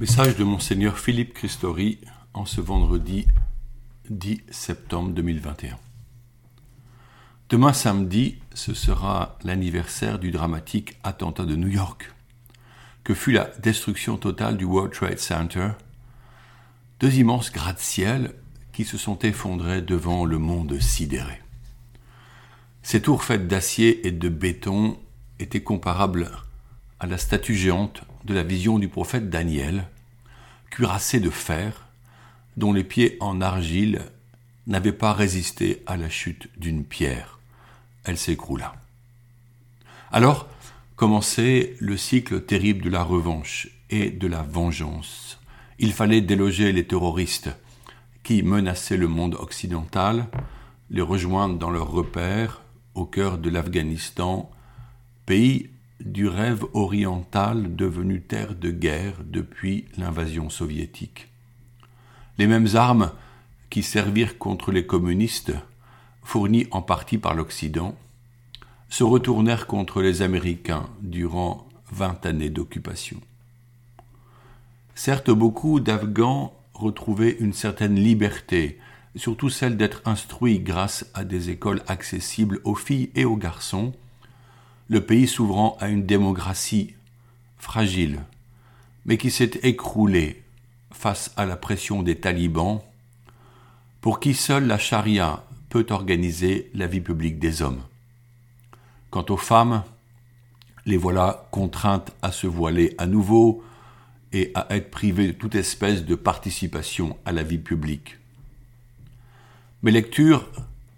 [0.00, 1.98] Message de Monseigneur Philippe Christori
[2.32, 3.26] en ce vendredi
[4.08, 5.76] 10 septembre 2021.
[7.50, 12.14] Demain samedi, ce sera l'anniversaire du dramatique attentat de New York,
[13.04, 15.72] que fut la destruction totale du World Trade Center,
[16.98, 18.32] deux immenses gratte-ciel
[18.72, 21.42] qui se sont effondrés devant le monde sidéré.
[22.82, 24.98] Ces tours faites d'acier et de béton
[25.38, 26.30] étaient comparables
[27.00, 29.88] à la statue géante de la vision du prophète Daniel,
[30.70, 31.86] cuirassé de fer,
[32.56, 34.02] dont les pieds en argile
[34.66, 37.38] n'avaient pas résisté à la chute d'une pierre.
[38.04, 38.74] Elle s'écroula.
[40.12, 40.48] Alors
[40.96, 45.38] commençait le cycle terrible de la revanche et de la vengeance.
[45.78, 47.50] Il fallait déloger les terroristes
[48.22, 50.26] qui menaçaient le monde occidental,
[50.90, 52.60] les rejoindre dans leurs repères
[52.94, 54.50] au cœur de l'Afghanistan,
[55.24, 55.70] pays
[56.00, 61.28] du rêve oriental devenu terre de guerre depuis l'invasion soviétique.
[62.38, 63.12] Les mêmes armes
[63.68, 65.52] qui servirent contre les communistes,
[66.22, 67.94] fournies en partie par l'Occident,
[68.88, 73.20] se retournèrent contre les Américains durant vingt années d'occupation.
[74.94, 78.78] Certes, beaucoup d'Afghans retrouvaient une certaine liberté,
[79.16, 83.92] surtout celle d'être instruits grâce à des écoles accessibles aux filles et aux garçons,
[84.90, 86.94] le pays s'ouvrant à une démocratie
[87.56, 88.18] fragile,
[89.06, 90.42] mais qui s'est écroulée
[90.90, 92.80] face à la pression des talibans,
[94.00, 97.82] pour qui seule la charia peut organiser la vie publique des hommes.
[99.10, 99.84] Quant aux femmes,
[100.86, 103.62] les voilà contraintes à se voiler à nouveau
[104.32, 108.18] et à être privées de toute espèce de participation à la vie publique.
[109.84, 110.48] Mes lectures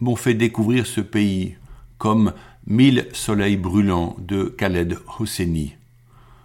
[0.00, 1.56] m'ont fait découvrir ce pays
[1.98, 2.32] comme
[2.66, 5.74] Mille soleils brûlants de Khaled Hosseini,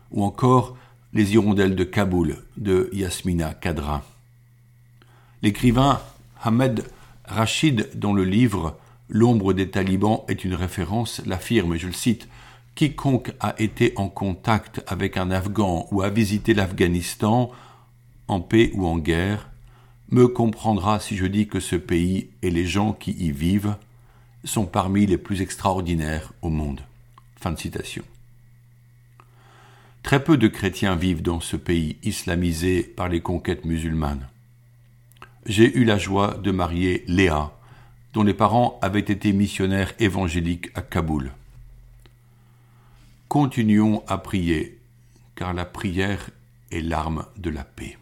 [0.10, 0.76] ou encore
[1.14, 4.04] Les hirondelles de Kaboul de Yasmina Kadra.
[5.44, 6.02] L'écrivain
[6.42, 6.84] Ahmed
[7.26, 8.78] Rachid, dont le livre
[9.10, 12.28] L'ombre des talibans est une référence, l'affirme, je le cite,
[12.74, 17.52] Quiconque a été en contact avec un Afghan ou a visité l'Afghanistan,
[18.28, 19.50] en paix ou en guerre,
[20.10, 23.76] me comprendra si je dis que ce pays et les gens qui y vivent
[24.48, 26.82] sont parmi les plus extraordinaires au monde.
[27.40, 28.04] Fin de citation.
[30.04, 34.28] Très peu de chrétiens vivent dans ce pays islamisé par les conquêtes musulmanes.
[35.46, 37.52] J'ai eu la joie de marier Léa,
[38.14, 41.32] dont les parents avaient été missionnaires évangéliques à Kaboul.
[43.28, 44.80] Continuons à prier,
[45.36, 46.30] car la prière
[46.72, 47.98] est l'arme de la paix.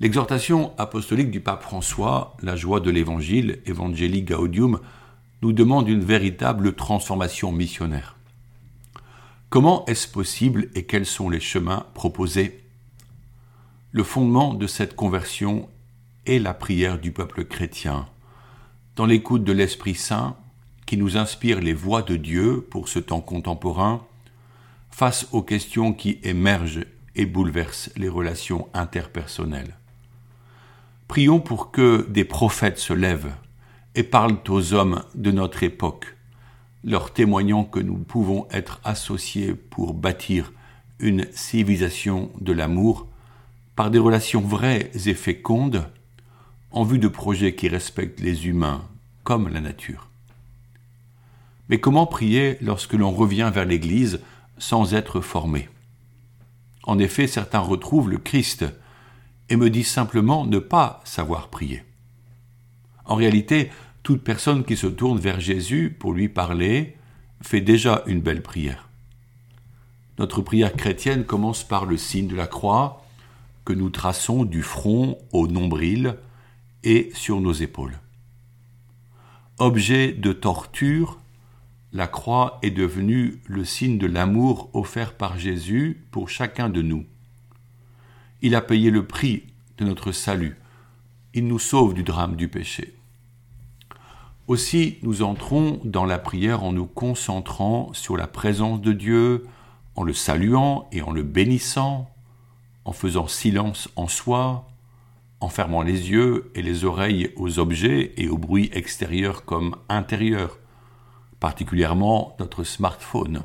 [0.00, 4.80] L'exhortation apostolique du pape François, la joie de l'évangile, Evangelii Gaudium,
[5.42, 8.16] nous demande une véritable transformation missionnaire.
[9.50, 12.62] Comment est-ce possible et quels sont les chemins proposés?
[13.92, 15.68] Le fondement de cette conversion
[16.24, 18.08] est la prière du peuple chrétien,
[18.96, 20.34] dans l'écoute de l'Esprit Saint
[20.86, 24.02] qui nous inspire les voies de Dieu pour ce temps contemporain,
[24.90, 29.76] face aux questions qui émergent et bouleversent les relations interpersonnelles.
[31.10, 33.34] Prions pour que des prophètes se lèvent
[33.96, 36.16] et parlent aux hommes de notre époque,
[36.84, 40.52] leur témoignant que nous pouvons être associés pour bâtir
[41.00, 43.08] une civilisation de l'amour
[43.74, 45.90] par des relations vraies et fécondes
[46.70, 48.84] en vue de projets qui respectent les humains
[49.24, 50.10] comme la nature.
[51.68, 54.20] Mais comment prier lorsque l'on revient vers l'Église
[54.58, 55.68] sans être formé?
[56.84, 58.64] En effet, certains retrouvent le Christ
[59.50, 61.82] et me dit simplement ne pas savoir prier.
[63.04, 63.70] En réalité,
[64.02, 66.96] toute personne qui se tourne vers Jésus pour lui parler
[67.42, 68.88] fait déjà une belle prière.
[70.18, 73.04] Notre prière chrétienne commence par le signe de la croix
[73.64, 76.16] que nous traçons du front au nombril
[76.84, 77.98] et sur nos épaules.
[79.58, 81.18] Objet de torture,
[81.92, 87.04] la croix est devenue le signe de l'amour offert par Jésus pour chacun de nous.
[88.42, 89.44] Il a payé le prix
[89.76, 90.56] de notre salut.
[91.34, 92.94] Il nous sauve du drame du péché.
[94.46, 99.46] Aussi, nous entrons dans la prière en nous concentrant sur la présence de Dieu,
[99.94, 102.10] en le saluant et en le bénissant,
[102.84, 104.66] en faisant silence en soi,
[105.40, 110.58] en fermant les yeux et les oreilles aux objets et aux bruits extérieurs comme intérieurs,
[111.40, 113.42] particulièrement notre smartphone.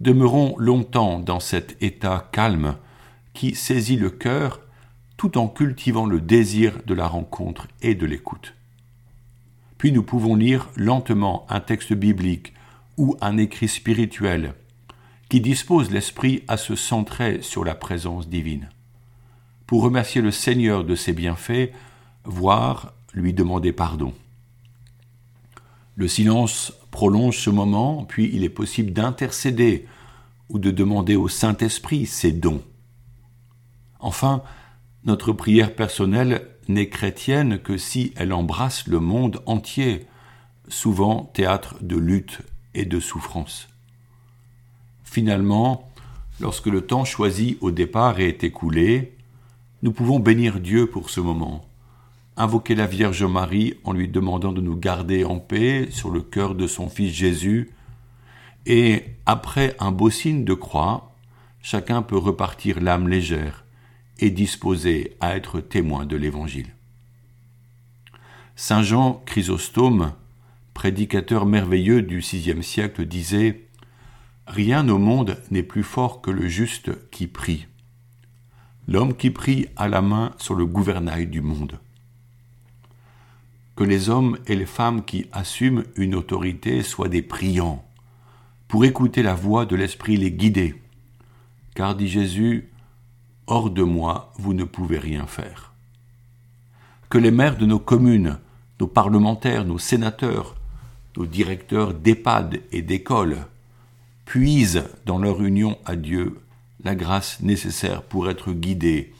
[0.00, 2.76] Demeurons longtemps dans cet état calme
[3.34, 4.60] qui saisit le cœur
[5.16, 8.54] tout en cultivant le désir de la rencontre et de l'écoute.
[9.78, 12.54] Puis nous pouvons lire lentement un texte biblique
[12.96, 14.54] ou un écrit spirituel
[15.28, 18.68] qui dispose l'esprit à se centrer sur la présence divine,
[19.66, 21.72] pour remercier le Seigneur de ses bienfaits,
[22.24, 24.12] voire lui demander pardon.
[25.96, 29.86] Le silence prolonge ce moment, puis il est possible d'intercéder
[30.48, 32.62] ou de demander au Saint-Esprit ses dons.
[34.02, 34.42] Enfin,
[35.04, 40.06] notre prière personnelle n'est chrétienne que si elle embrasse le monde entier,
[40.68, 42.40] souvent théâtre de lutte
[42.74, 43.68] et de souffrance.
[45.04, 45.88] Finalement,
[46.40, 49.16] lorsque le temps choisi au départ est écoulé,
[49.82, 51.64] nous pouvons bénir Dieu pour ce moment,
[52.36, 56.54] invoquer la Vierge Marie en lui demandant de nous garder en paix sur le cœur
[56.54, 57.70] de son Fils Jésus,
[58.66, 61.12] et après un beau signe de croix,
[61.60, 63.61] chacun peut repartir l'âme légère
[64.22, 66.68] et disposé à être témoin de l'Évangile.
[68.56, 70.12] Saint Jean Chrysostome,
[70.72, 73.68] prédicateur merveilleux du VIe siècle, disait
[74.46, 77.66] Rien au monde n'est plus fort que le juste qui prie.
[78.88, 81.78] L'homme qui prie a la main sur le gouvernail du monde
[83.76, 87.84] que les hommes et les femmes qui assument une autorité soient des priants,
[88.68, 90.74] pour écouter la voix de l'Esprit les guider.
[91.74, 92.68] Car, dit Jésus,
[93.46, 95.72] hors de moi, vous ne pouvez rien faire.
[97.08, 98.38] Que les maires de nos communes,
[98.80, 100.56] nos parlementaires, nos sénateurs,
[101.16, 103.46] nos directeurs d'EHPAD et d'écoles
[104.24, 106.40] puisent dans leur union à Dieu
[106.84, 109.12] la grâce nécessaire pour être guidés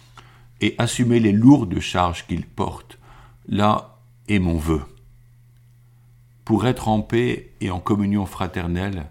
[0.60, 2.98] et assumer les lourdes charges qu'ils portent,
[3.48, 3.98] là
[4.28, 4.82] et mon vœu.
[6.44, 9.10] Pour être en paix et en communion fraternelle,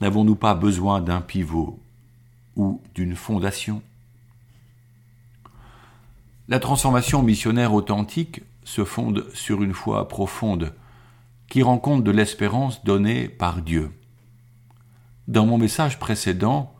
[0.00, 1.80] n'avons-nous pas besoin d'un pivot
[2.56, 3.82] ou d'une fondation?
[6.48, 10.74] La transformation missionnaire authentique se fonde sur une foi profonde
[11.48, 13.92] qui rend compte de l'espérance donnée par Dieu.
[15.28, 16.74] Dans mon message précédent,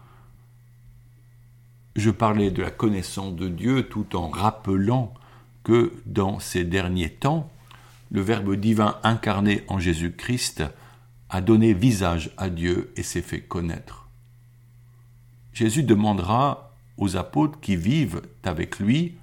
[1.94, 5.14] je parlais de la connaissance de Dieu tout en rappelant
[5.62, 7.50] que dans ces derniers temps,
[8.10, 10.64] le Verbe divin incarné en Jésus-Christ
[11.30, 14.08] a donné visage à Dieu et s'est fait connaître.
[15.52, 19.16] Jésus demandera aux apôtres qui vivent avec lui,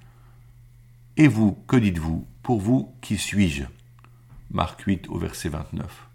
[1.20, 3.64] Et vous, que dites-vous Pour vous, qui suis-je?
[4.50, 6.08] Marc 8 au verset 29.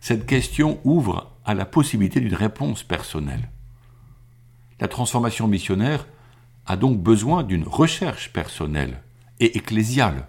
[0.00, 3.50] Cette question ouvre à la possibilité d'une réponse personnelle.
[4.80, 6.06] La transformation missionnaire
[6.64, 9.02] a donc besoin d'une recherche personnelle
[9.40, 10.26] et ecclésiale,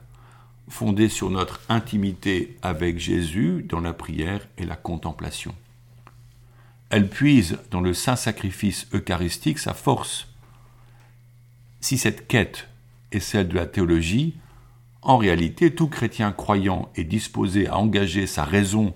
[0.67, 5.55] fondée sur notre intimité avec Jésus dans la prière et la contemplation.
[6.89, 10.27] Elle puise dans le saint sacrifice eucharistique sa force.
[11.79, 12.67] Si cette quête
[13.13, 14.35] est celle de la théologie,
[15.01, 18.93] en réalité, tout chrétien croyant et disposé à engager sa raison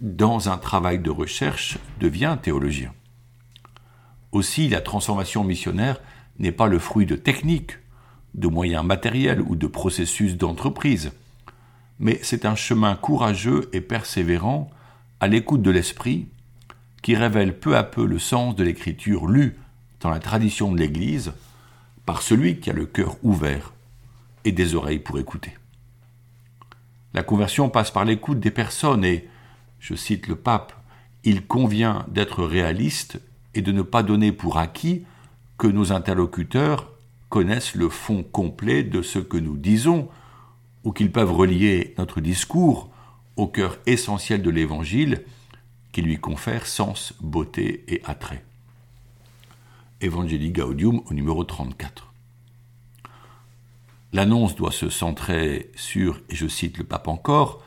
[0.00, 2.92] dans un travail de recherche devient théologien.
[4.32, 6.00] Aussi, la transformation missionnaire
[6.38, 7.78] n'est pas le fruit de techniques,
[8.34, 11.12] de moyens matériels ou de processus d'entreprise,
[11.98, 14.70] mais c'est un chemin courageux et persévérant
[15.20, 16.28] à l'écoute de l'esprit
[17.02, 19.58] qui révèle peu à peu le sens de l'écriture lue
[20.00, 21.32] dans la tradition de l'Église
[22.18, 23.72] celui qui a le cœur ouvert
[24.44, 25.56] et des oreilles pour écouter.
[27.14, 29.28] La conversion passe par l'écoute des personnes et,
[29.78, 30.72] je cite le pape,
[31.24, 33.20] il convient d'être réaliste
[33.54, 35.04] et de ne pas donner pour acquis
[35.58, 36.90] que nos interlocuteurs
[37.28, 40.08] connaissent le fond complet de ce que nous disons,
[40.84, 42.90] ou qu'ils peuvent relier notre discours
[43.36, 45.24] au cœur essentiel de l'Évangile
[45.92, 48.44] qui lui confère sens, beauté et attrait.
[50.00, 52.09] Evangelii Gaudium au numéro 34.
[54.12, 57.64] L'annonce doit se centrer sur, et je cite le pape encore,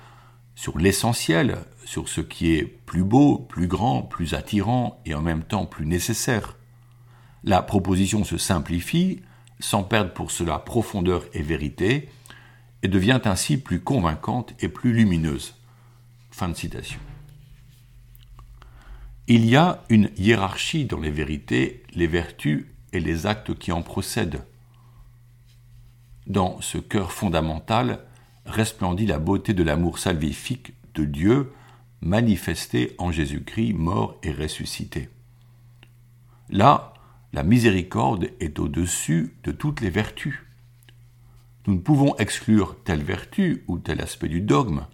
[0.56, 5.44] sur l'essentiel, sur ce qui est plus beau, plus grand, plus attirant et en même
[5.44, 6.58] temps plus nécessaire.
[7.44, 9.22] La proposition se simplifie
[9.60, 12.10] sans perdre pour cela profondeur et vérité,
[12.84, 15.56] et devient ainsi plus convaincante et plus lumineuse.
[16.32, 17.00] Fin de citation.
[19.28, 23.82] Il y a une hiérarchie dans les vérités, les vertus et les actes qui en
[23.82, 24.44] procèdent.
[26.28, 28.00] Dans ce cœur fondamental
[28.46, 31.52] resplendit la beauté de l'amour salvifique de Dieu
[32.02, 35.10] manifesté en Jésus-Christ mort et ressuscité.
[36.50, 36.94] Là,
[37.34, 40.40] la miséricorde est au-dessus de toutes les vertus.
[41.66, 44.86] Nous ne pouvons exclure telle vertu ou tel aspect du dogme,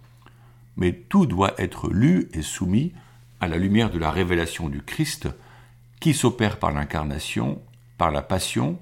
[0.78, 2.94] mais tout doit être lu et soumis
[3.40, 5.28] à la lumière de la révélation du Christ
[6.00, 7.62] qui s'opère par l'incarnation,
[7.98, 8.80] par la passion,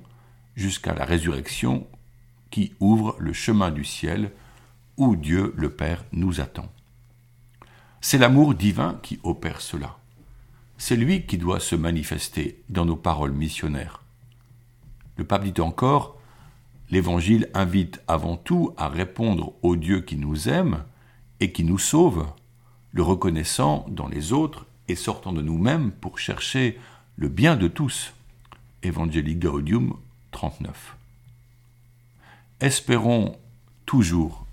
[0.55, 1.87] jusqu'à la résurrection
[2.49, 4.31] qui ouvre le chemin du ciel
[4.97, 6.71] où Dieu le Père nous attend.
[8.01, 9.97] C'est l'amour divin qui opère cela.
[10.77, 14.03] c'est lui qui doit se manifester dans nos paroles missionnaires.
[15.17, 16.17] Le pape dit encore,
[16.89, 20.83] L'Évangile invite avant tout à répondre au Dieu qui nous aime
[21.41, 22.25] et qui nous sauve,
[22.93, 26.79] le reconnaissant dans les autres et sortant de nous-mêmes pour chercher
[27.17, 28.13] le bien de tous.
[28.83, 29.97] Evangelii Gaudium
[30.31, 30.96] 39.
[32.59, 33.37] Espérons
[33.85, 34.47] toujours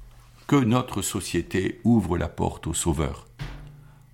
[0.46, 3.26] que notre société ouvre la porte au Sauveur.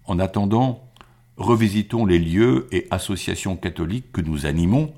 [0.05, 0.89] En attendant,
[1.37, 4.95] revisitons les lieux et associations catholiques que nous animons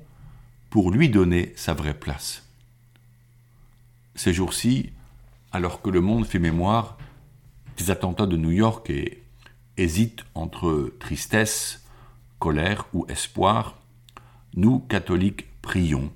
[0.69, 2.47] pour lui donner sa vraie place.
[4.13, 4.91] Ces jours-ci,
[5.51, 6.99] alors que le monde fait mémoire
[7.77, 9.23] des attentats de New York et
[9.75, 11.83] hésite entre tristesse,
[12.37, 13.79] colère ou espoir,
[14.55, 16.11] nous, catholiques, prions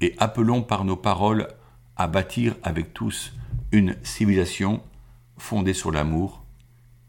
[0.00, 1.48] et appelons par nos paroles
[1.98, 3.32] à bâtir avec tous
[3.72, 4.82] une civilisation
[5.36, 6.42] fondée sur l'amour,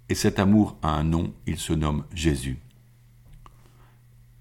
[0.09, 2.57] et cet amour a un nom, il se nomme Jésus.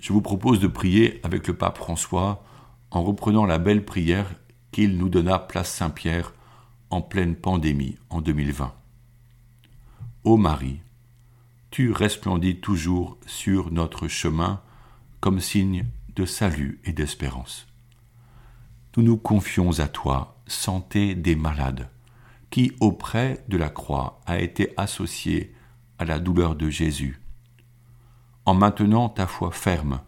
[0.00, 2.42] Je vous propose de prier avec le pape François
[2.90, 4.34] en reprenant la belle prière
[4.72, 6.32] qu'il nous donna place Saint-Pierre
[6.90, 8.72] en pleine pandémie en 2020.
[10.24, 10.80] Ô Marie,
[11.70, 14.62] tu resplendis toujours sur notre chemin
[15.20, 15.84] comme signe
[16.16, 17.66] de salut et d'espérance.
[18.96, 21.88] Nous nous confions à toi, santé des malades,
[22.50, 25.54] qui auprès de la croix a été associée
[25.98, 27.20] à la douleur de Jésus.
[28.44, 30.00] En maintenant ta foi ferme,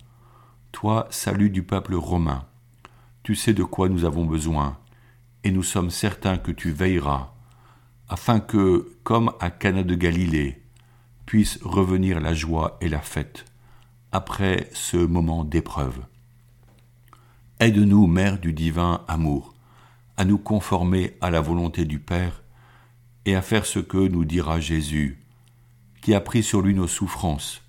[0.73, 2.47] toi, salut du peuple romain,
[3.23, 4.79] tu sais de quoi nous avons besoin,
[5.45, 7.33] et nous sommes certains que tu veilleras,
[8.09, 10.63] afin que, comme à Cana de Galilée,
[11.27, 13.45] puisse revenir la joie et la fête
[14.13, 16.01] après ce moment d'épreuve.
[17.61, 19.55] Aide-nous, Mère du divin amour,
[20.21, 22.43] à nous conformer à la volonté du Père
[23.25, 25.25] et à faire ce que nous dira Jésus,
[26.03, 27.63] qui a pris sur lui nos souffrances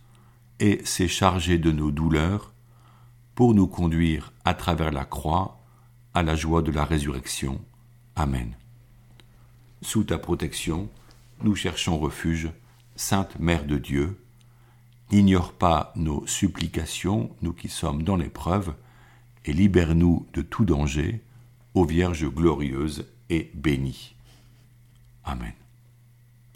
[0.60, 2.52] et s'est chargé de nos douleurs
[3.36, 5.62] pour nous conduire à travers la croix
[6.14, 7.62] à la joie de la résurrection.
[8.18, 8.58] Amen.
[9.82, 10.90] Sous ta protection,
[11.44, 12.50] nous cherchons refuge,
[12.98, 14.22] Sainte Mère de Dieu.
[15.14, 18.74] N'ignore pas nos supplications, nous qui sommes dans l'épreuve,
[19.46, 21.24] et libère-nous de tout danger,
[21.74, 24.16] ô Vierge glorieuse et bénie.
[25.24, 25.54] Amen.